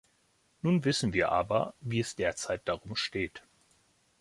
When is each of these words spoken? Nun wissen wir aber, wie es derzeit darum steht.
Nun 0.63 0.83
wissen 0.83 1.13
wir 1.13 1.31
aber, 1.31 1.75
wie 1.79 1.99
es 1.99 2.15
derzeit 2.15 2.67
darum 2.67 2.95
steht. 2.95 3.43